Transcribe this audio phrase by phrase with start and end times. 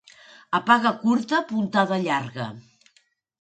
[0.57, 2.49] A paga curta, puntada llarga.